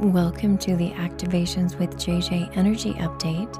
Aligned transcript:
Welcome 0.00 0.58
to 0.58 0.76
the 0.76 0.92
Activations 0.92 1.76
with 1.76 1.96
JJ 1.96 2.56
Energy 2.56 2.92
Update 2.92 3.52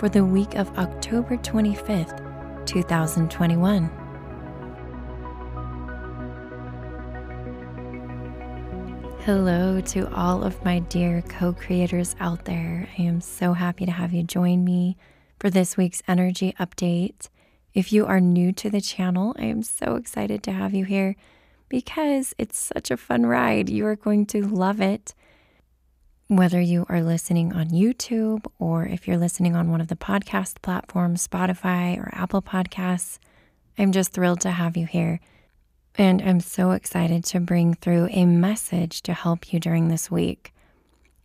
for 0.00 0.08
the 0.08 0.24
week 0.24 0.56
of 0.56 0.68
October 0.76 1.36
25th, 1.36 2.66
2021. 2.66 3.84
Hello 9.20 9.80
to 9.82 10.12
all 10.12 10.42
of 10.42 10.64
my 10.64 10.80
dear 10.80 11.22
co 11.22 11.52
creators 11.52 12.16
out 12.18 12.46
there. 12.46 12.88
I 12.98 13.02
am 13.02 13.20
so 13.20 13.52
happy 13.52 13.86
to 13.86 13.92
have 13.92 14.12
you 14.12 14.24
join 14.24 14.64
me 14.64 14.96
for 15.38 15.50
this 15.50 15.76
week's 15.76 16.02
energy 16.08 16.52
update. 16.58 17.28
If 17.74 17.92
you 17.92 18.06
are 18.06 18.18
new 18.18 18.50
to 18.54 18.68
the 18.68 18.80
channel, 18.80 19.36
I 19.38 19.44
am 19.44 19.62
so 19.62 19.94
excited 19.94 20.42
to 20.42 20.50
have 20.50 20.74
you 20.74 20.84
here 20.84 21.14
because 21.68 22.34
it's 22.38 22.58
such 22.58 22.90
a 22.90 22.96
fun 22.96 23.24
ride. 23.24 23.70
You 23.70 23.86
are 23.86 23.94
going 23.94 24.26
to 24.26 24.42
love 24.42 24.80
it. 24.80 25.14
Whether 26.28 26.60
you 26.60 26.86
are 26.88 27.04
listening 27.04 27.52
on 27.52 27.68
YouTube 27.68 28.46
or 28.58 28.84
if 28.84 29.06
you're 29.06 29.16
listening 29.16 29.54
on 29.54 29.70
one 29.70 29.80
of 29.80 29.86
the 29.86 29.94
podcast 29.94 30.60
platforms, 30.60 31.24
Spotify 31.24 31.96
or 31.98 32.10
Apple 32.12 32.42
Podcasts, 32.42 33.20
I'm 33.78 33.92
just 33.92 34.10
thrilled 34.10 34.40
to 34.40 34.50
have 34.50 34.76
you 34.76 34.86
here. 34.86 35.20
And 35.94 36.20
I'm 36.20 36.40
so 36.40 36.72
excited 36.72 37.24
to 37.26 37.38
bring 37.38 37.74
through 37.74 38.08
a 38.10 38.24
message 38.24 39.02
to 39.02 39.12
help 39.12 39.52
you 39.52 39.60
during 39.60 39.86
this 39.86 40.10
week. 40.10 40.52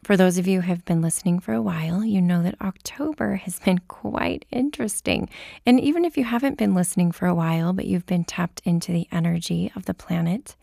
For 0.04 0.16
those 0.16 0.38
of 0.38 0.46
you 0.46 0.62
who 0.62 0.68
have 0.68 0.86
been 0.86 1.02
listening 1.02 1.40
for 1.40 1.56
a 1.56 1.64
while, 1.64 2.06
you 2.06 2.22
know 2.22 2.44
that 2.44 2.62
October 2.62 3.38
has 3.38 3.60
been 3.60 3.80
quite 3.88 4.46
interesting. 4.52 5.30
And 5.66 5.80
even 5.80 6.06
if 6.06 6.16
you 6.16 6.26
haven't 6.26 6.60
been 6.60 6.76
listening 6.76 7.12
for 7.12 7.26
a 7.26 7.34
while, 7.34 7.74
but 7.74 7.86
you've 7.86 8.06
been 8.06 8.24
tapped 8.24 8.62
into 8.66 8.92
the 8.92 9.08
energy 9.12 9.72
of 9.76 9.86
the 9.86 9.96
planet, 9.96 10.56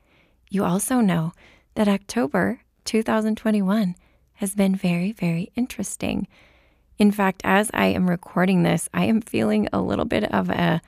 you 0.49 0.63
also 0.63 1.01
know 1.01 1.33
that 1.75 1.89
October 1.89 2.61
2021 2.85 3.97
has 4.39 4.55
been 4.55 4.77
very, 4.77 5.11
very 5.11 5.51
interesting. 5.57 6.29
In 6.97 7.11
fact, 7.11 7.43
as 7.45 7.71
I 7.75 7.87
am 7.87 8.09
recording 8.09 8.63
this, 8.63 8.89
I 8.95 9.05
am 9.05 9.21
feeling 9.21 9.69
a 9.73 9.81
little 9.81 10.05
bit 10.05 10.33
of 10.33 10.49
a 10.49 10.81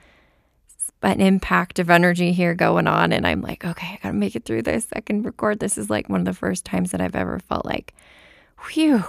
an 1.03 1.19
impact 1.19 1.79
of 1.79 1.89
energy 1.89 2.31
here 2.31 2.53
going 2.53 2.87
on. 2.87 3.11
And 3.11 3.25
I'm 3.25 3.41
like, 3.41 3.65
okay, 3.65 3.87
I 3.87 3.99
got 4.03 4.09
to 4.09 4.13
make 4.13 4.35
it 4.35 4.45
through 4.45 4.61
this. 4.61 4.87
I 4.93 5.01
can 5.01 5.23
record. 5.23 5.59
This 5.59 5.77
is 5.77 5.89
like 5.89 6.07
one 6.07 6.21
of 6.21 6.25
the 6.25 6.33
first 6.33 6.63
times 6.63 6.91
that 6.91 7.01
I've 7.01 7.15
ever 7.15 7.39
felt 7.39 7.65
like, 7.65 7.93
whew, 8.69 9.03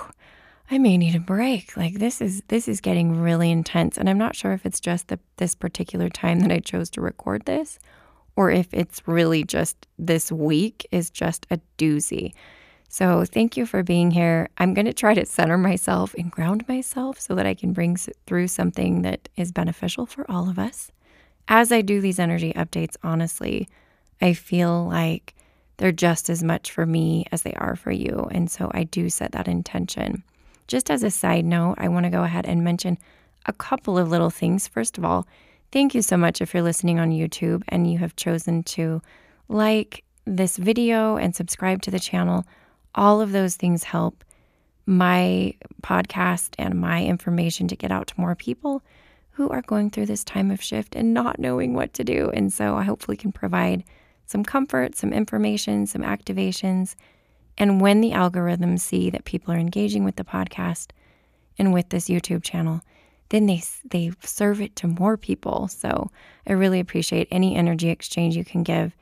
I 0.71 0.79
may 0.79 0.97
need 0.97 1.15
a 1.15 1.21
break. 1.21 1.77
Like 1.77 2.01
this 2.01 2.21
is 2.21 2.43
this 2.49 2.67
is 2.67 2.81
getting 2.81 3.21
really 3.21 3.51
intense. 3.51 3.97
And 3.97 4.09
I'm 4.09 4.19
not 4.19 4.35
sure 4.35 4.53
if 4.55 4.67
it's 4.67 4.81
just 4.81 5.09
the, 5.09 5.21
this 5.37 5.55
particular 5.55 6.09
time 6.09 6.41
that 6.41 6.51
I 6.51 6.59
chose 6.59 6.91
to 6.91 7.01
record 7.01 7.45
this 7.45 7.79
or 8.35 8.51
if 8.51 8.73
it's 8.73 9.07
really 9.07 9.45
just 9.45 9.87
this 9.99 10.33
week 10.33 10.87
is 10.91 11.11
just 11.11 11.47
a 11.51 11.61
doozy. 11.79 12.33
So, 12.93 13.25
thank 13.25 13.57
you 13.57 13.65
for 13.65 13.83
being 13.83 14.11
here. 14.11 14.51
I'm 14.59 14.75
going 14.75 14.85
to 14.87 14.93
try 14.93 15.15
to 15.15 15.25
center 15.25 15.57
myself 15.57 16.15
and 16.15 16.31
ground 16.31 16.69
myself 16.69 17.19
so 17.19 17.35
that 17.35 17.47
I 17.47 17.55
can 17.55 17.73
bring 17.73 17.97
through 17.97 18.49
something 18.49 19.03
that 19.03 19.29
is 19.35 19.51
beneficial 19.51 20.05
for 20.07 20.31
all 20.31 20.49
of 20.51 20.59
us 20.59 20.93
as 21.49 21.73
I 21.73 21.83
do 21.83 22.01
these 22.01 22.19
energy 22.19 22.53
updates, 22.55 22.97
honestly, 23.03 23.69
I 24.21 24.33
feel 24.33 24.89
like 24.89 25.35
they're 25.77 25.93
just 25.93 26.31
as 26.31 26.43
much 26.43 26.71
for 26.71 26.87
me 26.87 27.27
as 27.33 27.43
they 27.43 27.55
are 27.55 27.77
for 27.77 27.91
you. 27.91 28.29
And 28.31 28.51
so 28.51 28.71
I 28.73 28.85
do 28.85 29.11
set 29.11 29.33
that 29.33 29.49
intention. 29.49 30.23
Just 30.69 30.91
as 30.91 31.03
a 31.03 31.11
side 31.11 31.45
note, 31.45 31.75
I 31.79 31.89
want 31.89 32.05
to 32.05 32.11
go 32.11 32.23
ahead 32.23 32.47
and 32.47 32.63
mention 32.63 32.99
a 33.47 33.53
couple 33.53 33.99
of 33.99 34.09
little 34.09 34.31
things. 34.31 34.69
First 34.69 34.97
of 34.97 35.05
all, 35.05 35.27
thank 35.73 35.95
you 35.95 36.03
so 36.03 36.17
much 36.17 36.41
if 36.41 36.55
you're 36.55 36.63
listening 36.63 37.01
on 37.01 37.11
YouTube 37.11 37.63
and 37.69 37.91
you 37.91 37.99
have 37.99 38.15
chosen 38.15 38.63
to 38.63 39.03
like 39.49 40.05
this 40.25 40.57
video 40.57 41.17
and 41.17 41.35
subscribe 41.35 41.83
to 41.83 41.91
the 41.91 41.99
channel. 41.99 42.47
All 42.95 43.21
of 43.21 43.33
those 43.33 43.57
things 43.57 43.85
help 43.85 44.25
my 44.87 45.55
podcast 45.83 46.55
and 46.59 46.81
my 46.81 47.05
information 47.05 47.69
to 47.69 47.77
get 47.77 47.93
out 47.93 48.09
to 48.09 48.21
more 48.21 48.35
people 48.35 48.83
who 49.33 49.49
are 49.49 49.63
going 49.63 49.91
through 49.91 50.07
this 50.07 50.25
time 50.25 50.51
of 50.51 50.63
shift 50.63 50.95
and 50.95 51.15
not 51.15 51.39
knowing 51.39 51.75
what 51.75 51.95
to 51.95 52.05
do. 52.05 52.31
And 52.35 52.53
so 52.53 52.77
I 52.77 52.83
hopefully 52.83 53.17
can 53.17 53.33
provide 53.33 53.85
some 54.27 54.45
comfort, 54.45 54.95
some 54.95 55.13
information, 55.13 55.87
some 55.87 56.03
activations. 56.03 56.95
And 57.57 57.81
when 57.81 58.01
the 58.01 58.11
algorithms 58.11 58.81
see 58.81 59.11
that 59.11 59.25
people 59.25 59.55
are 59.55 59.59
engaging 59.59 60.05
with 60.05 60.17
the 60.17 60.25
podcast 60.25 60.89
and 61.59 61.73
with 61.73 61.89
this 61.89 62.09
YouTube 62.09 62.43
channel, 62.43 62.83
then 63.31 63.47
they 63.47 63.63
they 63.89 64.13
serve 64.23 64.61
it 64.61 64.77
to 64.77 64.87
more 64.87 65.17
people. 65.17 65.69
So 65.69 66.11
I 66.47 66.53
really 66.53 66.81
appreciate 66.81 67.29
any 67.31 67.57
energy 67.57 67.89
exchange 67.89 68.37
you 68.37 68.45
can 68.45 68.63
give 68.63 68.95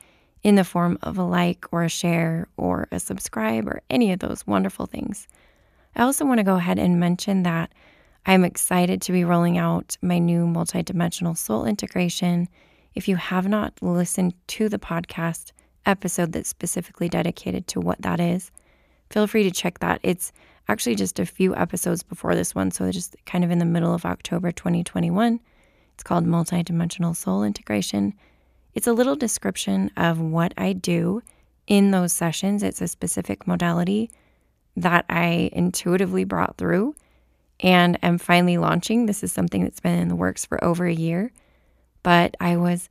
in 0.42 0.54
the 0.54 0.64
form 0.64 0.98
of 1.02 1.18
a 1.18 1.22
like 1.22 1.66
or 1.72 1.84
a 1.84 1.88
share 1.88 2.48
or 2.56 2.88
a 2.90 2.98
subscribe 2.98 3.66
or 3.66 3.82
any 3.90 4.12
of 4.12 4.20
those 4.20 4.46
wonderful 4.46 4.86
things. 4.86 5.28
I 5.96 6.02
also 6.02 6.24
want 6.24 6.38
to 6.38 6.44
go 6.44 6.56
ahead 6.56 6.78
and 6.78 7.00
mention 7.00 7.42
that 7.42 7.72
I'm 8.26 8.44
excited 8.44 9.02
to 9.02 9.12
be 9.12 9.24
rolling 9.24 9.58
out 9.58 9.96
my 10.02 10.18
new 10.18 10.46
multidimensional 10.46 11.36
soul 11.36 11.64
integration. 11.64 12.48
If 12.94 13.08
you 13.08 13.16
have 13.16 13.48
not 13.48 13.74
listened 13.82 14.34
to 14.48 14.68
the 14.68 14.78
podcast 14.78 15.52
episode 15.86 16.32
that's 16.32 16.48
specifically 16.48 17.08
dedicated 17.08 17.66
to 17.68 17.80
what 17.80 18.00
that 18.02 18.20
is, 18.20 18.50
feel 19.10 19.26
free 19.26 19.42
to 19.44 19.50
check 19.50 19.78
that. 19.80 20.00
It's 20.02 20.32
actually 20.68 20.94
just 20.94 21.18
a 21.18 21.26
few 21.26 21.54
episodes 21.56 22.02
before 22.02 22.34
this 22.34 22.54
one, 22.54 22.70
so 22.70 22.90
just 22.90 23.16
kind 23.26 23.42
of 23.42 23.50
in 23.50 23.58
the 23.58 23.64
middle 23.64 23.94
of 23.94 24.04
October 24.04 24.52
2021. 24.52 25.40
It's 25.94 26.02
called 26.02 26.24
Multidimensional 26.24 27.16
Soul 27.16 27.42
Integration. 27.42 28.14
It's 28.74 28.86
a 28.86 28.92
little 28.92 29.16
description 29.16 29.90
of 29.96 30.20
what 30.20 30.54
I 30.56 30.72
do 30.72 31.22
in 31.66 31.90
those 31.90 32.12
sessions. 32.12 32.62
It's 32.62 32.80
a 32.80 32.88
specific 32.88 33.46
modality 33.46 34.10
that 34.76 35.04
I 35.08 35.50
intuitively 35.52 36.24
brought 36.24 36.56
through 36.56 36.94
and 37.60 37.98
am 38.02 38.18
finally 38.18 38.58
launching. 38.58 39.06
This 39.06 39.22
is 39.22 39.32
something 39.32 39.62
that's 39.62 39.80
been 39.80 39.98
in 39.98 40.08
the 40.08 40.16
works 40.16 40.44
for 40.44 40.62
over 40.64 40.86
a 40.86 40.94
year, 40.94 41.32
but 42.02 42.36
I 42.40 42.56
was, 42.56 42.88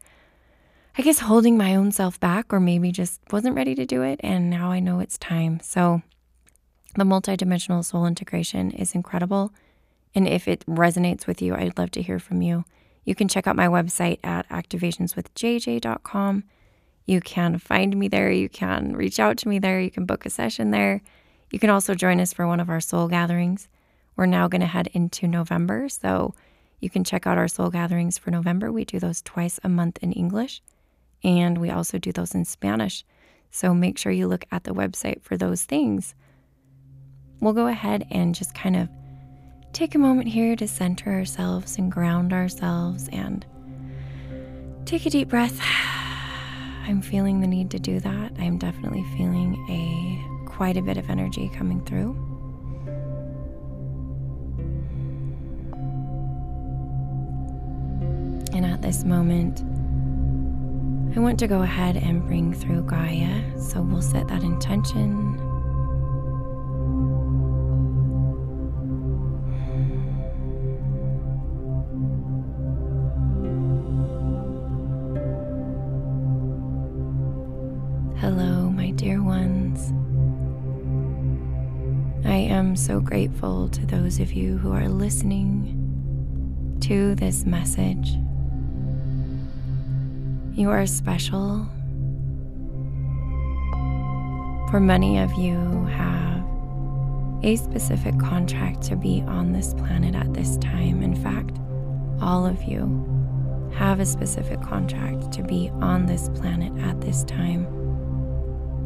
I 0.97 1.01
guess, 1.01 1.19
holding 1.19 1.57
my 1.57 1.75
own 1.75 1.91
self 1.91 2.19
back 2.19 2.53
or 2.53 2.59
maybe 2.59 2.91
just 2.91 3.22
wasn't 3.31 3.56
ready 3.56 3.75
to 3.75 3.85
do 3.85 4.01
it. 4.01 4.19
And 4.23 4.50
now 4.50 4.72
I 4.72 4.79
know 4.79 5.00
it's 5.00 5.18
time. 5.18 5.59
So 5.62 6.01
the 6.95 7.03
multidimensional 7.03 7.84
soul 7.84 8.06
integration 8.06 8.72
is 8.72 8.95
incredible. 8.95 9.53
And 10.13 10.28
if 10.28 10.47
it 10.47 10.66
resonates 10.66 11.28
with 11.28 11.41
you, 11.41 11.56
I'd 11.56 11.78
love 11.78 11.91
to 11.91 12.01
hear 12.01 12.19
from 12.19 12.41
you. 12.41 12.66
You 13.09 13.16
can 13.16 13.28
check 13.28 13.47
out 13.47 13.56
my 13.56 13.66
website 13.66 14.20
at 14.24 14.47
activationswithjj.com. 14.50 16.44
You 17.08 17.22
can 17.22 17.58
find 17.58 17.97
me 17.97 18.08
there. 18.08 18.31
You 18.31 18.50
can 18.50 18.96
reach 18.96 19.20
out 19.20 19.40
to 19.40 19.47
me 19.47 19.58
there. 19.58 19.81
You 19.81 19.90
can 19.90 20.06
book 20.06 20.28
a 20.28 20.30
session 20.30 20.70
there. 20.70 21.02
You 21.50 21.58
can 21.58 21.72
also 21.72 21.96
join 21.96 22.19
us 22.19 22.34
for 22.34 22.46
one 22.46 22.59
of 22.59 22.69
our 22.69 22.80
soul 22.80 23.08
gatherings. 23.08 23.68
We're 24.16 24.28
now 24.28 24.48
going 24.48 24.62
to 24.62 24.68
head 24.68 24.90
into 24.94 25.28
November. 25.28 25.90
So 25.90 26.36
you 26.81 26.92
can 26.92 27.03
check 27.03 27.25
out 27.25 27.40
our 27.40 27.48
soul 27.48 27.72
gatherings 27.72 28.19
for 28.19 28.30
November. 28.30 28.72
We 28.72 28.86
do 28.86 29.00
those 29.00 29.24
twice 29.24 29.59
a 29.64 29.69
month 29.69 29.98
in 30.03 30.12
English, 30.12 30.62
and 31.24 31.58
we 31.58 31.72
also 31.72 31.98
do 31.98 32.12
those 32.12 32.36
in 32.36 32.46
Spanish. 32.46 33.03
So 33.50 33.74
make 33.74 33.98
sure 33.98 34.12
you 34.12 34.28
look 34.28 34.46
at 34.52 34.66
the 34.66 34.75
website 34.75 35.24
for 35.24 35.36
those 35.36 35.64
things. 35.64 36.14
We'll 37.40 37.53
go 37.53 37.66
ahead 37.66 38.06
and 38.12 38.36
just 38.36 38.53
kind 38.53 38.75
of 38.75 38.88
take 39.74 39.96
a 39.96 40.00
moment 40.00 40.28
here 40.28 40.56
to 40.56 40.68
center 40.68 41.12
ourselves 41.12 41.78
and 41.78 41.91
ground 41.91 42.34
ourselves 42.34 43.07
and 43.12 43.46
take 44.85 45.06
a 45.06 45.09
deep 45.09 45.30
breath. 45.30 45.59
I'm 46.88 47.02
feeling 47.02 47.41
the 47.41 47.47
need 47.47 47.69
to 47.72 47.80
do 47.80 48.00
that. 48.00 48.34
I'm 48.40 48.57
definitely 48.57 49.03
feeling 49.16 49.56
a 49.69 50.47
quite 50.50 50.75
a 50.75 50.81
bit 50.81 50.97
of 50.97 51.09
energy 51.09 51.50
coming 51.56 51.84
through. 51.85 52.18
And 58.53 58.66
at 58.66 58.81
this 58.81 59.03
moment, 59.03 59.62
I 61.16 61.19
want 61.19 61.40
to 61.40 61.47
go 61.47 61.62
ahead 61.62 61.96
and 61.96 62.25
bring 62.25 62.53
through 62.53 62.84
Gaia. 62.84 63.59
So 63.59 63.81
we'll 63.81 64.01
set 64.01 64.28
that 64.28 64.44
intention. 64.44 65.49
Hello, 78.19 78.69
my 78.69 78.92
dear 78.92 79.24
ones. 79.24 79.94
I 82.25 82.36
am 82.36 82.75
so 82.75 83.00
grateful 83.00 83.69
to 83.69 83.86
those 83.86 84.19
of 84.19 84.33
you 84.33 84.57
who 84.57 84.74
are 84.74 84.89
listening 84.89 86.77
to 86.81 87.16
this 87.16 87.45
message. 87.45 88.18
You 90.51 90.69
are 90.69 90.86
special. 90.86 91.66
For 94.69 94.81
many 94.81 95.19
of 95.19 95.31
you 95.36 95.86
have 95.86 96.44
a 97.42 97.56
specific 97.56 98.19
contract 98.19 98.81
to 98.81 98.98
be 98.98 99.21
on 99.27 99.54
this 99.54 99.74
planet 99.75 100.13
at 100.13 100.33
this 100.33 100.57
time. 100.57 101.01
In 101.04 101.16
fact, 101.16 101.57
all 102.21 102.45
of 102.45 102.62
you 102.63 103.71
have 103.75 104.01
a 104.01 104.06
specific 104.06 104.62
contract 104.62 105.31
to 105.31 105.42
be 105.42 105.69
on 105.75 106.06
this 106.06 106.27
planet 106.27 106.77
at 106.83 107.00
this 107.00 107.24
time. 107.24 107.79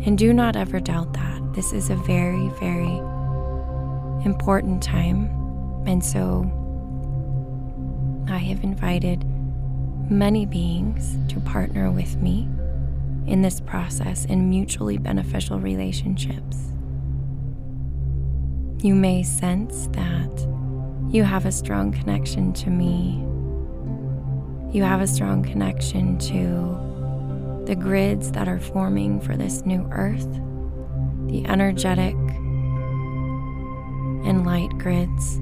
And 0.06 0.18
do 0.18 0.34
not 0.34 0.56
ever 0.56 0.80
doubt 0.80 1.14
that. 1.14 1.54
This 1.54 1.72
is 1.72 1.90
a 1.90 1.96
very, 1.96 2.50
very 2.60 2.98
important 4.26 4.84
time. 4.84 5.30
And 5.86 6.04
so 6.04 6.50
I 8.28 8.38
have 8.38 8.64
invited 8.64 9.24
many 10.10 10.46
beings 10.46 11.18
to 11.32 11.40
partner 11.40 11.90
with 11.92 12.18
me 12.18 12.50
in 13.28 13.42
this 13.42 13.62
process 13.62 14.26
in 14.26 14.50
mutually 14.50 14.98
beneficial 14.98 15.60
relationships. 15.60 16.58
You 18.80 18.96
may 18.96 19.24
sense 19.24 19.88
that 19.94 20.48
you 21.10 21.24
have 21.24 21.46
a 21.46 21.52
strong 21.52 21.94
connection 21.94 22.52
to 22.54 22.70
me. 22.70 23.24
You 24.76 24.84
have 24.84 25.00
a 25.00 25.08
strong 25.08 25.44
connection 25.44 26.18
to 26.18 26.93
the 27.66 27.76
grids 27.76 28.32
that 28.34 28.48
are 28.48 28.60
forming 28.60 29.22
for 29.22 29.38
this 29.38 29.66
new 29.66 29.88
earth, 29.92 30.32
the 31.28 31.46
energetic 31.46 32.16
and 34.26 34.46
light 34.46 34.70
grids 34.78 35.40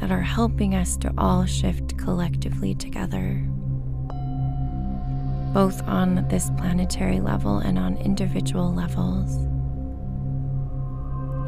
that 0.00 0.12
are 0.12 0.22
helping 0.22 0.74
us 0.74 0.96
to 0.98 1.12
all 1.18 1.44
shift 1.44 1.98
collectively 1.98 2.74
together, 2.74 3.44
both 5.52 5.82
on 5.88 6.26
this 6.28 6.50
planetary 6.56 7.18
level 7.18 7.58
and 7.58 7.78
on 7.78 7.96
individual 7.96 8.72
levels. 8.72 9.48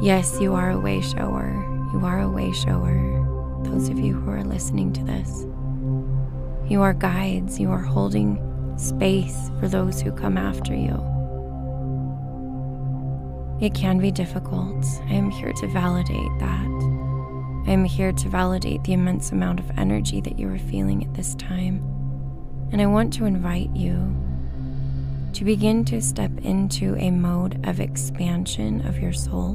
Yes, 0.02 0.40
you 0.40 0.54
are 0.54 0.70
a 0.70 0.80
way 0.80 1.00
shower. 1.00 1.52
You 1.92 2.04
are 2.04 2.20
a 2.20 2.28
way 2.28 2.52
shower. 2.52 3.62
Those 3.64 3.88
of 3.88 3.98
you 4.00 4.14
who 4.14 4.30
are 4.30 4.44
listening 4.44 4.92
to 4.94 5.04
this, 5.04 5.46
you 6.70 6.82
are 6.82 6.94
guides. 6.94 7.60
You 7.60 7.70
are 7.70 7.82
holding 7.82 8.47
space 8.80 9.50
for 9.60 9.68
those 9.68 10.00
who 10.00 10.12
come 10.12 10.36
after 10.36 10.74
you. 10.74 11.04
It 13.60 13.74
can 13.74 13.98
be 13.98 14.10
difficult. 14.12 14.84
I 15.08 15.14
am 15.14 15.30
here 15.30 15.52
to 15.52 15.66
validate 15.68 16.38
that. 16.38 17.64
I 17.66 17.72
am 17.72 17.84
here 17.84 18.12
to 18.12 18.28
validate 18.28 18.84
the 18.84 18.92
immense 18.92 19.32
amount 19.32 19.60
of 19.60 19.70
energy 19.76 20.20
that 20.20 20.38
you 20.38 20.48
are 20.48 20.58
feeling 20.58 21.04
at 21.04 21.12
this 21.14 21.34
time. 21.34 21.78
And 22.70 22.80
I 22.80 22.86
want 22.86 23.12
to 23.14 23.24
invite 23.24 23.74
you 23.74 24.14
to 25.32 25.44
begin 25.44 25.84
to 25.86 26.00
step 26.00 26.30
into 26.42 26.94
a 26.96 27.10
mode 27.10 27.66
of 27.66 27.80
expansion 27.80 28.86
of 28.86 28.98
your 28.98 29.12
soul. 29.12 29.54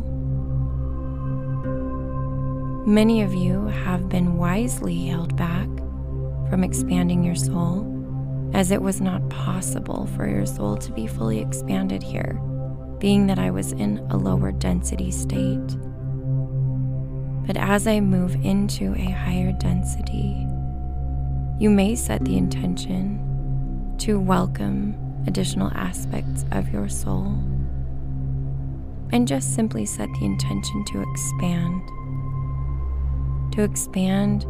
Many 2.85 3.21
of 3.21 3.33
you 3.33 3.67
have 3.67 4.09
been 4.09 4.37
wisely 4.37 5.07
held 5.07 5.37
back 5.37 5.67
from 6.49 6.63
expanding 6.63 7.23
your 7.23 7.35
soul, 7.35 7.83
as 8.53 8.71
it 8.71 8.81
was 8.81 9.01
not 9.01 9.27
possible 9.29 10.07
for 10.15 10.27
your 10.27 10.45
soul 10.45 10.77
to 10.77 10.91
be 10.91 11.07
fully 11.07 11.39
expanded 11.39 12.03
here, 12.03 12.39
being 12.99 13.27
that 13.27 13.39
I 13.39 13.51
was 13.51 13.71
in 13.71 13.97
a 14.09 14.17
lower 14.17 14.51
density 14.51 15.11
state. 15.11 15.77
But 17.45 17.57
as 17.57 17.87
I 17.87 17.99
move 17.99 18.35
into 18.35 18.93
a 18.93 19.11
higher 19.11 19.51
density, 19.53 20.47
you 21.59 21.69
may 21.69 21.95
set 21.95 22.23
the 22.23 22.37
intention 22.37 23.95
to 23.99 24.19
welcome 24.19 24.95
additional 25.27 25.71
aspects 25.73 26.45
of 26.51 26.69
your 26.69 26.89
soul 26.89 27.37
and 29.11 29.27
just 29.27 29.53
simply 29.53 29.85
set 29.85 30.09
the 30.19 30.25
intention 30.25 30.83
to 30.85 31.01
expand. 31.01 31.81
To 33.53 33.61
expand 33.61 34.45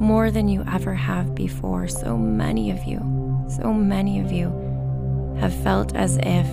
more 0.00 0.30
than 0.32 0.48
you 0.48 0.64
ever 0.70 0.94
have 0.94 1.34
before. 1.34 1.86
So 1.86 2.16
many 2.16 2.70
of 2.72 2.84
you, 2.84 2.98
so 3.48 3.72
many 3.72 4.20
of 4.20 4.32
you 4.32 4.50
have 5.38 5.54
felt 5.62 5.94
as 5.94 6.18
if 6.22 6.46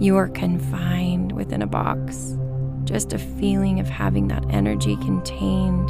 you 0.00 0.16
are 0.16 0.28
confined 0.28 1.32
within 1.32 1.62
a 1.62 1.66
box 1.66 2.36
just 2.84 3.12
a 3.12 3.18
feeling 3.18 3.80
of 3.80 3.88
having 3.88 4.28
that 4.28 4.44
energy 4.50 4.96
contained. 4.96 5.88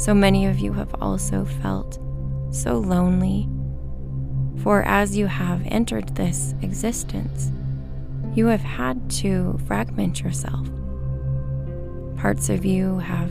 So 0.00 0.12
many 0.12 0.46
of 0.46 0.58
you 0.58 0.72
have 0.72 0.94
also 1.00 1.44
felt 1.44 1.98
so 2.50 2.78
lonely, 2.78 3.48
for 4.62 4.82
as 4.82 5.16
you 5.16 5.26
have 5.26 5.62
entered 5.66 6.14
this 6.14 6.54
existence, 6.62 7.52
you 8.34 8.46
have 8.46 8.60
had 8.60 9.08
to 9.10 9.58
fragment 9.66 10.20
yourself. 10.20 10.68
Parts 12.16 12.48
of 12.48 12.64
you 12.64 12.98
have 12.98 13.30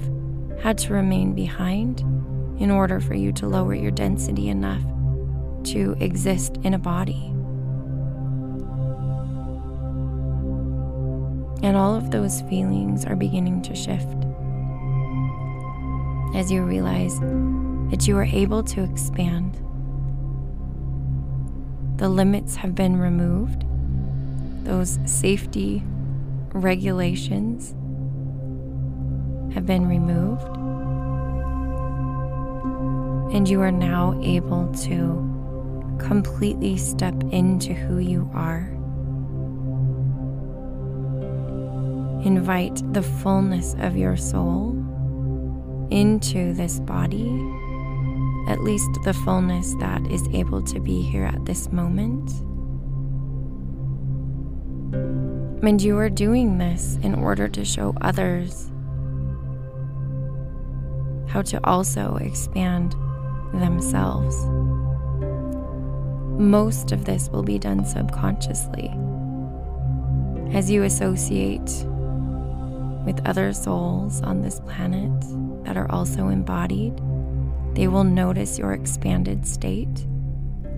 had 0.61 0.77
to 0.79 0.93
remain 0.93 1.33
behind 1.33 1.99
in 2.59 2.71
order 2.71 2.99
for 2.99 3.13
you 3.13 3.31
to 3.33 3.47
lower 3.47 3.75
your 3.75 3.91
density 3.91 4.47
enough 4.47 4.83
to 5.65 5.95
exist 5.99 6.57
in 6.63 6.73
a 6.73 6.79
body. 6.79 7.31
And 11.63 11.75
all 11.75 11.95
of 11.95 12.11
those 12.11 12.41
feelings 12.41 13.05
are 13.05 13.15
beginning 13.15 13.61
to 13.63 13.75
shift 13.75 14.25
as 16.35 16.51
you 16.51 16.63
realize 16.63 17.19
that 17.89 18.07
you 18.07 18.17
are 18.17 18.25
able 18.25 18.61
to 18.63 18.83
expand. 18.83 19.55
The 21.97 22.09
limits 22.09 22.55
have 22.57 22.75
been 22.75 22.97
removed, 22.97 23.63
those 24.65 24.99
safety 25.05 25.81
regulations 26.53 27.73
have 29.53 29.65
been 29.65 29.87
removed, 29.87 30.47
and 33.33 33.47
you 33.47 33.61
are 33.61 33.71
now 33.71 34.19
able 34.21 34.71
to 34.73 35.34
completely 35.99 36.77
step 36.77 37.15
into 37.31 37.73
who 37.73 37.97
you 37.97 38.29
are. 38.33 38.71
Invite 42.25 42.81
the 42.93 43.03
fullness 43.03 43.75
of 43.79 43.95
your 43.95 44.17
soul 44.17 44.71
into 45.91 46.53
this 46.53 46.79
body, 46.79 47.29
at 48.47 48.61
least 48.61 48.89
the 49.03 49.13
fullness 49.13 49.75
that 49.79 50.05
is 50.07 50.27
able 50.33 50.61
to 50.63 50.79
be 50.79 51.01
here 51.01 51.25
at 51.25 51.45
this 51.45 51.71
moment. 51.71 52.31
And 55.63 55.81
you 55.81 55.97
are 55.97 56.09
doing 56.09 56.57
this 56.57 56.99
in 57.01 57.15
order 57.15 57.47
to 57.47 57.65
show 57.65 57.95
others 58.01 58.71
how 61.27 61.41
to 61.41 61.59
also 61.63 62.15
expand 62.17 62.95
themselves. 63.53 64.35
Most 66.37 66.91
of 66.91 67.05
this 67.05 67.29
will 67.29 67.43
be 67.43 67.57
done 67.57 67.85
subconsciously 67.85 68.93
as 70.55 70.71
you 70.71 70.83
associate 70.83 71.85
with 73.05 73.21
other 73.25 73.51
souls 73.51 74.21
on 74.21 74.41
this 74.41 74.61
planet 74.61 75.11
that 75.65 75.75
are 75.75 75.91
also 75.91 76.29
embodied, 76.29 76.95
they 77.73 77.89
will 77.89 78.05
notice 78.05 78.57
your 78.57 78.71
expanded 78.71 79.45
state. 79.45 80.07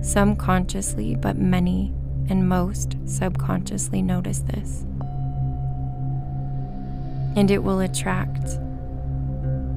Some 0.02 0.36
consciously, 0.36 1.16
but 1.16 1.38
many 1.38 1.94
and 2.28 2.50
most 2.50 2.98
subconsciously 3.06 4.02
notice 4.02 4.40
this. 4.40 4.82
And 7.36 7.52
it 7.52 7.62
will 7.62 7.82
attract 7.82 8.58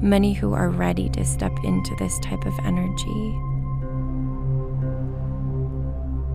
many 0.01 0.33
who 0.33 0.53
are 0.53 0.69
ready 0.69 1.09
to 1.09 1.23
step 1.23 1.53
into 1.63 1.95
this 1.99 2.17
type 2.21 2.43
of 2.45 2.57
energy. 2.65 3.50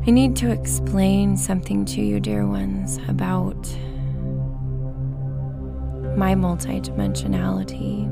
I 0.09 0.13
need 0.13 0.37
to 0.37 0.53
explain 0.53 1.37
something 1.37 1.85
to 1.87 2.01
you, 2.01 2.21
dear 2.21 2.47
ones, 2.47 2.99
about 3.09 3.57
my 6.17 6.37
multidimensionality. 6.37 8.07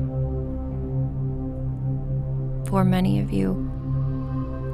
For 2.67 2.83
many 2.83 3.21
of 3.21 3.31
you 3.31 3.71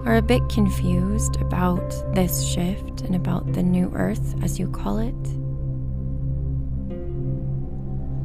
are 0.03 0.15
a 0.15 0.21
bit 0.23 0.41
confused 0.49 1.35
about 1.35 1.93
this 2.15 2.43
shift 2.43 3.01
and 3.01 3.15
about 3.15 3.53
the 3.53 3.61
new 3.61 3.91
earth, 3.93 4.33
as 4.41 4.57
you 4.57 4.67
call 4.67 4.97
it. 4.97 5.13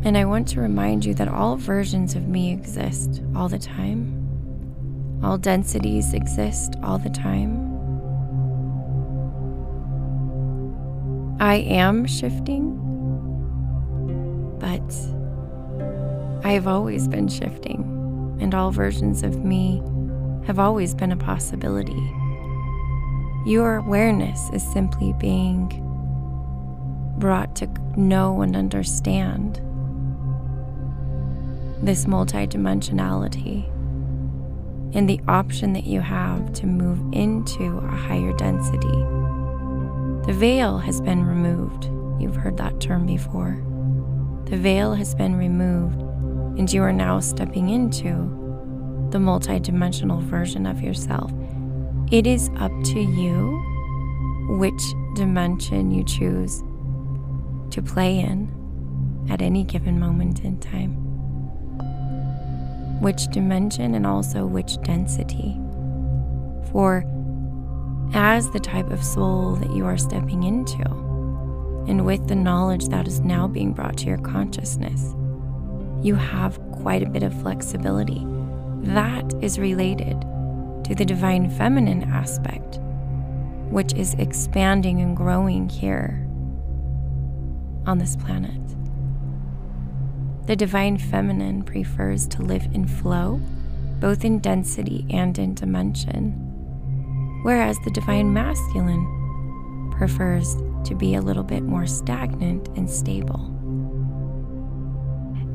And 0.07 0.17
I 0.17 0.25
want 0.25 0.49
to 0.49 0.63
remind 0.63 1.05
you 1.05 1.13
that 1.17 1.29
all 1.29 1.57
versions 1.57 2.15
of 2.15 2.29
me 2.29 2.51
exist 2.51 3.23
all 3.35 3.51
the 3.51 3.59
time. 3.59 5.21
All 5.23 5.37
densities 5.37 6.15
exist 6.15 6.77
all 6.83 6.97
the 6.97 7.11
time. 7.11 7.66
I 11.39 11.57
am 11.57 12.07
shifting 12.07 12.87
but 14.59 14.95
I 16.45 16.53
have 16.53 16.67
always 16.67 17.09
been 17.09 17.29
shifting, 17.29 18.39
and 18.41 18.55
all 18.55 18.71
versions 18.71 19.23
of 19.23 19.45
me 19.45 19.83
have 20.47 20.59
always 20.59 20.95
been 20.95 21.13
a 21.13 21.17
possibility. 21.17 22.13
Your 23.47 23.77
awareness 23.77 24.51
is 24.53 24.63
simply 24.73 25.13
being 25.21 25.83
brought 27.19 27.55
to 27.57 27.67
know 27.97 28.43
and 28.43 28.57
understand 28.57 29.57
this 31.83 32.07
multidimensionality 32.07 33.67
and 34.95 35.09
the 35.09 35.21
option 35.29 35.73
that 35.75 35.85
you 35.85 36.01
have 36.01 36.53
to 36.55 36.67
move 36.67 37.01
into 37.13 37.79
a 37.79 37.91
higher 37.91 38.33
density. 38.37 39.26
The 40.27 40.33
veil 40.33 40.79
has 40.79 41.01
been 41.01 41.25
removed. 41.25 41.85
You've 42.21 42.35
heard 42.35 42.57
that 42.57 42.81
term 42.81 43.07
before. 43.07 43.63
The 44.47 44.57
veil 44.57 44.93
has 44.95 45.15
been 45.15 45.37
removed, 45.37 46.01
and 46.59 46.73
you 46.73 46.83
are 46.83 46.93
now 46.93 47.21
stepping 47.21 47.69
into 47.69 48.09
the 49.11 49.19
multidimensional 49.19 50.21
version 50.23 50.67
of 50.67 50.83
yourself. 50.83 51.33
It 52.11 52.27
is 52.27 52.51
up 52.57 52.73
to 52.87 53.01
you 53.01 53.63
which 54.59 54.83
dimension 55.15 55.93
you 55.93 56.03
choose 56.03 56.61
to 57.71 57.81
play 57.81 58.19
in 58.19 58.51
at 59.31 59.41
any 59.41 59.63
given 59.63 60.01
moment 60.01 60.41
in 60.41 60.59
time. 60.59 60.95
Which 63.01 63.29
dimension 63.29 63.95
and 63.95 64.05
also 64.05 64.45
which 64.45 64.83
density. 64.83 65.57
For 66.73 67.05
as 68.15 68.51
the 68.51 68.61
type 68.61 68.91
of 68.91 69.03
soul 69.03 69.57
that 69.57 69.73
you 69.73 69.85
are 69.85 69.97
stepping 69.97 70.43
into, 70.45 70.83
and 71.89 72.05
with 72.05 72.27
the 72.29 72.35
knowledge 72.35 72.89
that 72.89 73.07
is 73.07 73.21
now 73.21 73.47
being 73.47 73.73
brought 73.73 73.97
to 73.99 74.07
your 74.07 74.19
consciousness, 74.19 75.15
you 76.03 76.15
have 76.15 76.61
quite 76.73 77.03
a 77.03 77.09
bit 77.09 77.23
of 77.23 77.39
flexibility. 77.41 78.27
That 78.83 79.33
is 79.43 79.59
related 79.59 80.21
to 80.85 80.95
the 80.95 81.05
divine 81.05 81.51
feminine 81.51 82.05
aspect, 82.05 82.79
which 83.71 83.93
is 83.95 84.15
expanding 84.15 85.01
and 85.01 85.17
growing 85.17 85.69
here 85.69 86.23
on 87.87 87.99
this 87.99 88.17
planet. 88.17 88.61
The 90.47 90.55
divine 90.57 90.99
feminine 90.99 91.65
prefers 91.65 92.29
to 92.29 92.43
live 92.43 92.69
in 92.73 92.87
flow, 92.87 93.41
both 93.99 94.25
in 94.25 94.39
density 94.39 95.05
and 95.11 95.37
in 95.39 95.55
dimension, 95.55 96.46
whereas 97.43 97.79
the 97.81 97.91
divine 97.91 98.33
masculine 98.33 99.93
prefers 99.97 100.57
to 100.85 100.95
be 100.95 101.15
a 101.15 101.21
little 101.21 101.43
bit 101.43 101.63
more 101.63 101.87
stagnant 101.87 102.69
and 102.77 102.89
stable. 102.89 103.53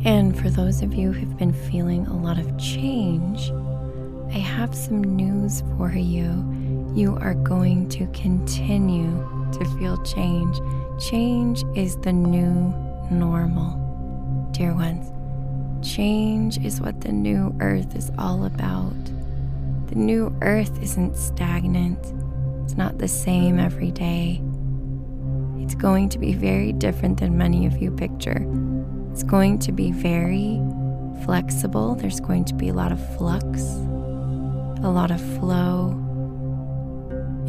And 0.03 0.37
for 0.37 0.49
those 0.49 0.81
of 0.81 0.93
you 0.93 1.11
who've 1.11 1.37
been 1.37 1.53
feeling 1.53 2.07
a 2.07 2.17
lot 2.17 2.39
of 2.39 2.57
change, 2.57 3.51
I 4.33 4.39
have 4.39 4.73
some 4.73 5.03
news 5.03 5.61
for 5.77 5.91
you. 5.91 6.43
You 6.95 7.17
are 7.21 7.35
going 7.35 7.87
to 7.89 8.07
continue 8.07 9.11
to 9.51 9.65
feel 9.77 10.03
change. 10.03 10.57
Change 10.99 11.63
is 11.75 11.97
the 11.97 12.13
new 12.13 12.73
normal, 13.11 14.49
dear 14.51 14.73
ones. 14.73 15.11
Change 15.87 16.57
is 16.65 16.81
what 16.81 17.01
the 17.01 17.11
new 17.11 17.55
earth 17.59 17.95
is 17.95 18.11
all 18.17 18.45
about. 18.45 18.93
The 19.91 19.97
new 19.97 20.33
earth 20.41 20.81
isn't 20.81 21.17
stagnant, 21.17 21.99
it's 22.63 22.77
not 22.77 22.97
the 22.97 23.09
same 23.09 23.59
every 23.59 23.91
day. 23.91 24.41
It's 25.57 25.75
going 25.75 26.07
to 26.07 26.17
be 26.17 26.31
very 26.31 26.71
different 26.71 27.19
than 27.19 27.37
many 27.37 27.65
of 27.65 27.75
you 27.75 27.91
picture. 27.91 28.47
It's 29.11 29.23
going 29.23 29.59
to 29.59 29.73
be 29.73 29.91
very 29.91 30.61
flexible. 31.25 31.95
There's 31.95 32.21
going 32.21 32.45
to 32.45 32.53
be 32.53 32.69
a 32.69 32.73
lot 32.73 32.93
of 32.93 33.17
flux, 33.17 33.63
a 34.81 34.89
lot 34.89 35.11
of 35.11 35.19
flow, 35.37 35.89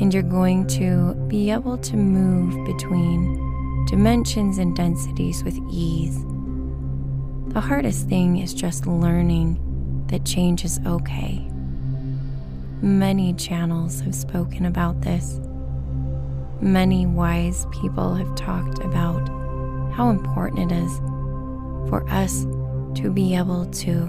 and 0.01 0.13
you're 0.13 0.25
going 0.25 0.67
to 0.67 1.15
be 1.29 1.53
able 1.53 1.79
to 1.79 1.97
move 1.97 2.67
between 2.67 3.87
dimensions 3.87 4.59
and 4.59 4.75
densities 4.75 5.45
with 5.45 5.57
ease. 5.71 6.25
The 7.53 7.61
hardest 7.61 8.09
thing 8.09 8.39
is 8.39 8.53
just 8.53 8.89
learning 8.89 9.61
that 10.09 10.25
change 10.25 10.65
is 10.65 10.81
okay. 10.85 11.49
Many 12.83 13.33
channels 13.35 14.01
have 14.01 14.13
spoken 14.13 14.67
about 14.67 15.03
this. 15.03 15.39
Many 16.61 17.07
wise 17.07 17.65
people 17.71 18.13
have 18.17 18.35
talked 18.35 18.81
about 18.81 19.29
how 19.95 20.11
important 20.11 20.73
it 20.73 20.75
is 20.75 20.99
for 21.89 22.05
us 22.11 22.43
to 23.01 23.13
be 23.15 23.37
able 23.37 23.67
to 23.67 24.07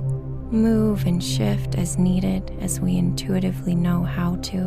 move 0.49 1.05
and 1.05 1.23
shift 1.23 1.75
as 1.75 1.99
needed 1.99 2.51
as 2.61 2.79
we 2.79 2.97
intuitively 2.97 3.75
know 3.75 4.01
how 4.01 4.37
to. 4.37 4.61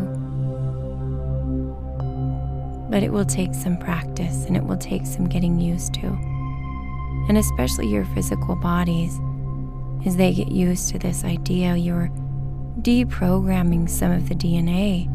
But 2.89 3.03
it 3.03 3.13
will 3.13 3.25
take 3.25 3.55
some 3.55 3.77
practice 3.77 4.45
and 4.45 4.57
it 4.57 4.63
will 4.63 4.77
take 4.77 5.05
some 5.05 5.29
getting 5.29 5.59
used 5.59 5.95
to. 5.95 6.07
And 7.29 7.37
especially 7.37 7.89
your 7.89 8.05
physical 8.05 8.55
bodies, 8.55 9.19
as 10.07 10.17
they 10.17 10.33
get 10.33 10.53
used 10.53 10.91
to 10.91 10.99
this 11.01 11.25
idea, 11.25 11.75
you're 11.75 12.09
deprogramming 12.81 13.89
some 13.89 14.13
of 14.13 14.29
the 14.29 14.35
DNA 14.35 15.09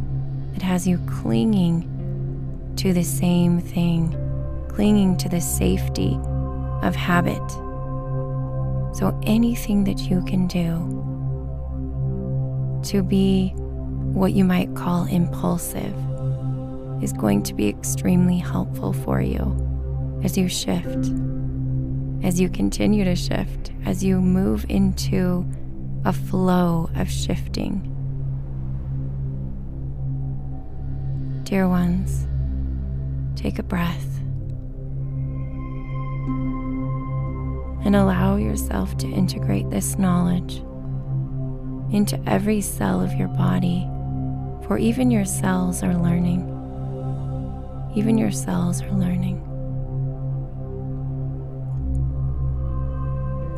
that 0.54 0.62
has 0.62 0.88
you 0.88 0.98
clinging 1.08 1.88
to 2.78 2.94
the 2.94 3.04
same 3.04 3.60
thing, 3.60 4.16
clinging 4.70 5.18
to 5.18 5.30
the 5.30 5.42
safety 5.42 6.20
of 6.82 6.96
habit. 6.96 7.50
So, 8.96 9.18
anything 9.24 9.84
that 9.86 10.00
you 10.10 10.22
can 10.24 10.48
do 10.48 11.00
to 12.90 13.04
be 13.04 13.50
what 13.50 14.34
you 14.34 14.44
might 14.44 14.76
call 14.76 15.06
impulsive 15.06 15.94
is 17.02 17.14
going 17.14 17.44
to 17.44 17.54
be 17.54 17.70
extremely 17.70 18.38
helpful 18.38 18.92
for 18.92 19.22
you 19.22 20.20
as 20.24 20.38
you 20.38 20.50
shift, 20.50 21.12
as 22.24 22.40
you 22.40 22.50
continue 22.50 23.04
to 23.04 23.16
shift, 23.16 23.72
as 23.86 24.04
you 24.04 24.20
move 24.20 24.66
into 24.68 25.46
a 26.06 26.14
flow 26.14 26.90
of 26.96 27.10
shifting. 27.10 27.88
Dear 31.44 31.68
ones, 31.68 32.28
Take 33.42 33.58
a 33.58 33.64
breath 33.64 34.20
and 37.84 37.96
allow 37.96 38.36
yourself 38.36 38.96
to 38.98 39.08
integrate 39.08 39.68
this 39.72 39.98
knowledge 39.98 40.58
into 41.92 42.22
every 42.30 42.62
cell 42.62 43.02
of 43.02 43.14
your 43.16 43.30
body, 43.30 43.90
for 44.68 44.78
even 44.78 45.10
your 45.10 45.26
cells 45.26 45.82
are 45.82 45.98
learning. 45.98 46.48
Even 47.96 48.20
your 48.20 48.30
cells 48.30 48.84
are 48.84 48.92
learning. 48.92 49.40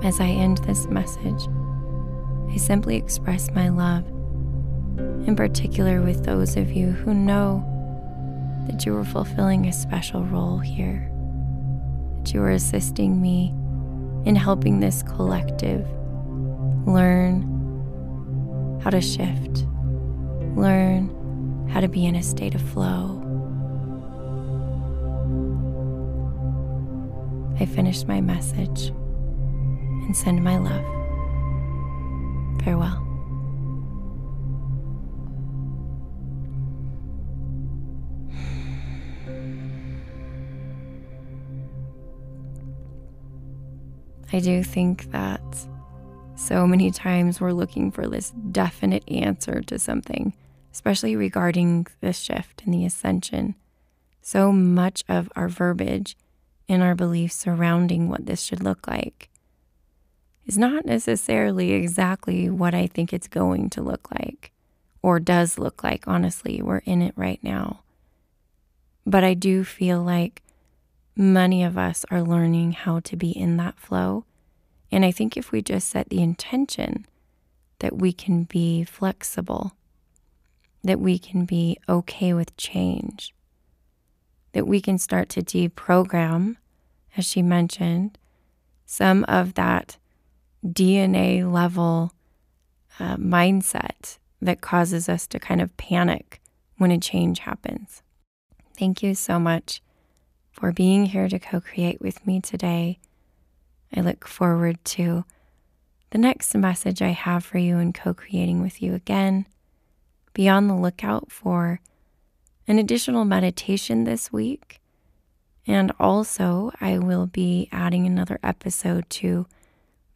As 0.01 0.21
I 0.21 0.27
end 0.27 0.59
this 0.59 0.85
message, 0.85 1.43
I 2.53 2.57
simply 2.57 2.97
express 2.97 3.49
my 3.49 3.69
love, 3.69 4.05
in 5.25 5.35
particular 5.35 6.03
with 6.03 6.23
those 6.23 6.55
of 6.55 6.71
you 6.71 6.91
who 6.91 7.15
know 7.15 7.65
that 8.67 8.85
you 8.85 8.95
are 8.95 9.03
fulfilling 9.03 9.65
a 9.65 9.73
special 9.73 10.23
role 10.23 10.59
here, 10.59 11.09
that 12.19 12.31
you 12.31 12.43
are 12.43 12.51
assisting 12.51 13.19
me 13.19 13.49
in 14.29 14.35
helping 14.35 14.79
this 14.79 15.01
collective 15.01 15.89
learn 16.85 17.49
how 18.83 18.91
to 18.91 19.01
shift, 19.01 19.65
learn 20.55 21.09
how 21.71 21.79
to 21.79 21.87
be 21.87 22.05
in 22.05 22.15
a 22.15 22.21
state 22.21 22.53
of 22.53 22.61
flow. 22.61 23.19
I 27.59 27.65
finish 27.65 28.03
my 28.03 28.21
message 28.21 28.89
and 28.89 30.15
send 30.15 30.43
my 30.43 30.57
love. 30.57 31.02
Farewell. 32.63 32.99
I 44.31 44.39
do 44.39 44.63
think 44.63 45.11
that 45.11 45.41
so 46.35 46.65
many 46.65 46.89
times 46.89 47.39
we're 47.39 47.51
looking 47.51 47.91
for 47.91 48.07
this 48.07 48.31
definite 48.51 49.03
answer 49.07 49.61
to 49.61 49.77
something, 49.77 50.33
especially 50.71 51.15
regarding 51.15 51.85
the 52.01 52.13
shift 52.13 52.63
and 52.65 52.73
the 52.73 52.85
ascension. 52.85 53.55
So 54.21 54.51
much 54.51 55.03
of 55.07 55.29
our 55.35 55.49
verbiage 55.49 56.15
and 56.67 56.81
our 56.81 56.95
beliefs 56.95 57.35
surrounding 57.35 58.09
what 58.09 58.25
this 58.25 58.41
should 58.41 58.63
look 58.63 58.87
like 58.87 59.29
is 60.45 60.57
not 60.57 60.85
necessarily 60.85 61.71
exactly 61.71 62.49
what 62.49 62.73
I 62.73 62.87
think 62.87 63.13
it's 63.13 63.27
going 63.27 63.69
to 63.71 63.81
look 63.81 64.09
like 64.11 64.51
or 65.01 65.19
does 65.19 65.57
look 65.57 65.83
like. 65.83 66.07
Honestly, 66.07 66.61
we're 66.61 66.79
in 66.79 67.01
it 67.01 67.13
right 67.15 67.39
now. 67.43 67.81
But 69.05 69.23
I 69.23 69.33
do 69.33 69.63
feel 69.63 70.01
like 70.01 70.41
many 71.15 71.63
of 71.63 71.77
us 71.77 72.05
are 72.09 72.21
learning 72.21 72.71
how 72.73 72.99
to 73.01 73.15
be 73.15 73.31
in 73.31 73.57
that 73.57 73.79
flow. 73.79 74.25
And 74.91 75.03
I 75.03 75.11
think 75.11 75.35
if 75.35 75.51
we 75.51 75.61
just 75.61 75.89
set 75.89 76.09
the 76.09 76.21
intention 76.21 77.05
that 77.79 77.97
we 77.97 78.13
can 78.13 78.43
be 78.43 78.83
flexible, 78.83 79.73
that 80.83 80.99
we 80.99 81.17
can 81.19 81.45
be 81.45 81.77
okay 81.87 82.33
with 82.33 82.55
change, 82.57 83.33
that 84.53 84.67
we 84.67 84.79
can 84.81 84.97
start 84.97 85.29
to 85.29 85.41
deprogram, 85.41 86.57
as 87.17 87.25
she 87.25 87.41
mentioned, 87.41 88.17
some 88.85 89.25
of 89.27 89.55
that 89.55 89.97
DNA 90.65 91.51
level 91.51 92.11
uh, 92.99 93.17
mindset 93.17 94.17
that 94.41 94.61
causes 94.61 95.09
us 95.09 95.27
to 95.27 95.39
kind 95.39 95.61
of 95.61 95.75
panic 95.77 96.41
when 96.77 96.91
a 96.91 96.99
change 96.99 97.39
happens. 97.39 98.01
Thank 98.77 99.03
you 99.03 99.15
so 99.15 99.39
much 99.39 99.81
for 100.51 100.71
being 100.71 101.07
here 101.07 101.27
to 101.29 101.39
co 101.39 101.59
create 101.61 102.01
with 102.01 102.25
me 102.25 102.39
today. 102.41 102.99
I 103.95 104.01
look 104.01 104.27
forward 104.27 104.83
to 104.85 105.25
the 106.09 106.17
next 106.17 106.55
message 106.55 107.01
I 107.01 107.09
have 107.09 107.43
for 107.43 107.57
you 107.57 107.77
and 107.77 107.93
co 107.93 108.13
creating 108.13 108.61
with 108.61 108.81
you 108.81 108.93
again. 108.93 109.45
Be 110.33 110.49
on 110.49 110.67
the 110.67 110.75
lookout 110.75 111.31
for 111.31 111.79
an 112.67 112.79
additional 112.79 113.25
meditation 113.25 114.03
this 114.03 114.31
week. 114.31 114.79
And 115.65 115.91
also, 115.99 116.71
I 116.81 116.97
will 116.97 117.25
be 117.25 117.69
adding 117.71 118.05
another 118.05 118.39
episode 118.43 119.09
to 119.11 119.45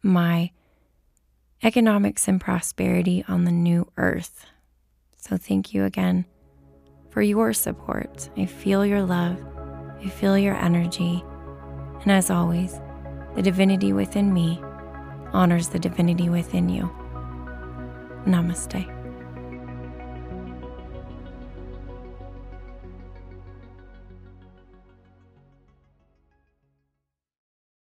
my 0.02 0.50
economics 1.62 2.28
and 2.28 2.40
prosperity 2.40 3.24
on 3.28 3.44
the 3.44 3.50
new 3.50 3.90
earth. 3.96 4.46
So, 5.16 5.36
thank 5.36 5.74
you 5.74 5.84
again 5.84 6.24
for 7.10 7.22
your 7.22 7.52
support. 7.52 8.30
I 8.36 8.46
feel 8.46 8.86
your 8.86 9.02
love, 9.02 9.38
I 10.04 10.08
feel 10.08 10.38
your 10.38 10.54
energy. 10.54 11.22
And 12.02 12.12
as 12.12 12.30
always, 12.30 12.80
the 13.34 13.42
divinity 13.42 13.92
within 13.92 14.32
me 14.32 14.60
honors 15.32 15.68
the 15.68 15.78
divinity 15.78 16.28
within 16.28 16.68
you. 16.68 16.90
Namaste. 18.24 18.97